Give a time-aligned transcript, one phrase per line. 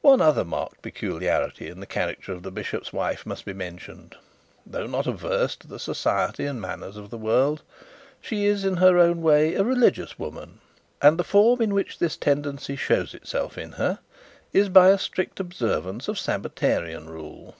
[0.00, 4.14] One other marked peculiarity in the character of the bishop's wife must be mentioned.
[4.64, 7.62] Though not averse to the society and manners of the world,
[8.20, 10.60] she is in her own way a religious woman;
[11.02, 13.98] and the form in which this tendency shows itself in her
[14.52, 17.56] is by a strict observance of the Sabbatarian rule.